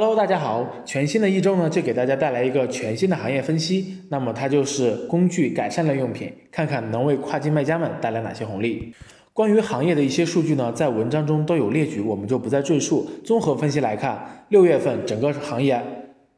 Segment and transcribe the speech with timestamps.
[0.00, 3.98] Hello，大家好，全新的一周呢，就给大家带来一个全新的行业分析。
[4.08, 8.94] 那么它就是工具改善类用品，看看能为跨境卖家们带来哪些红利。
[9.34, 13.06] 关于行业的一些数据呢，在文章中都有列举，我们就不再赘述。
[13.22, 15.78] 综合分析来看，六月份整个行业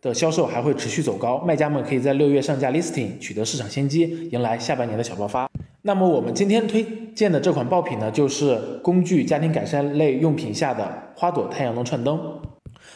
[0.00, 5.48] 的销售还会持续走高，卖家们可以在六月上架 listing，取得市场先机，迎来下半年的小爆发。
[5.82, 6.84] 那么我们今天推
[7.14, 12.18] 荐的这款爆品呢，就是工具家庭改善类用品下的花朵太阳能串灯。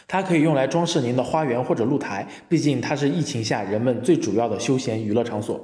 [0.09, 5.61] 它可以用来装饰您的花园或者露台，毕竟它是疫情下人们最主要的休闲娱乐场所。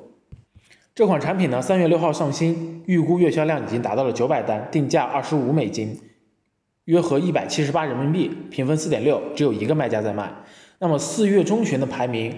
[0.95, 5.99] 这款产品呢，三月六号上新，预估月销量已经达到了九百单，定价二十五美金，
[6.85, 10.33] 约合一百七十八人民币，评分四点六，只有一个卖家在卖。
[10.79, 12.35] 那么四月中旬的排名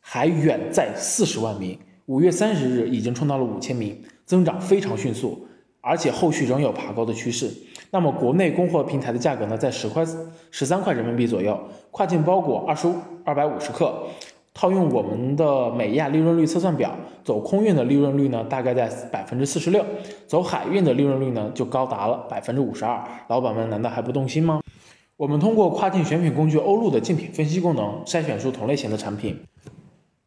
[0.00, 5.46] 还远在四十万名，五月三十日已经冲到了五千名，增长非常迅速。
[5.84, 7.52] 而且后续仍有爬高的趋势。
[7.94, 10.02] 那么国内供货平台的价格呢，在十块
[10.50, 11.58] 十三块人民币左右。
[11.90, 13.92] 跨境包裹二十五二百五十克，
[14.54, 16.90] 套用我们的美亚利润率测算表，
[17.22, 19.82] 走空运的利润率呢，大概在百分之四十六；
[20.26, 22.98] 走海运的利润率呢，就高达了百分之五十二。
[23.28, 24.62] 老板们难道还不动心吗？
[25.18, 29.38] 我们通过跨境选品工具欧路的竞品分析功能，筛选出同类型的产品。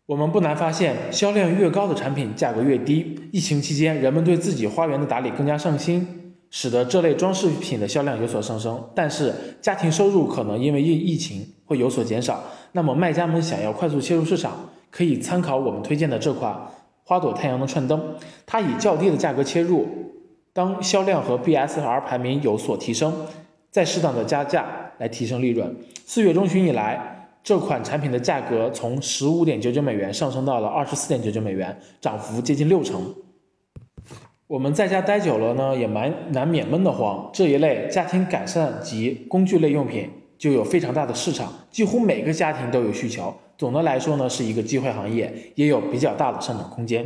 [0.06, 3.20] 我们不难发现，销量越高的产品价格越低。
[3.32, 6.25] 疫情期间，人们对自己花园的打理更加上心，
[6.58, 8.82] 使得这类装饰品的销量有所上升。
[8.96, 12.42] 但是，家庭收入可能因为疫疫情会有所减少。
[12.72, 16.58] 那么，卖家们想要快速切入市场，可以参考我们推荐的这款
[17.04, 18.02] 花朵太阳能串灯。
[18.46, 19.86] 它以较低的价格切入，
[20.54, 23.14] 当销量和 BSR 排名有所提升，
[23.70, 24.66] 再适当的加价
[25.00, 25.76] 来提升利润。
[26.06, 27.12] 四月中旬以来。
[27.44, 33.14] 这款产品的价格从十五点九九美元上升到了二十四点九九美元，涨幅接近六成。
[34.48, 37.28] 我们在家待久了呢，也蛮难免闷得慌。
[37.34, 43.34] 这一类家庭改善及工具类用品就有非常大的市场，几乎每个家庭都有需求。
[43.58, 47.04] 总的来说呢，是一个机会行业，也有比较大的上涨空间。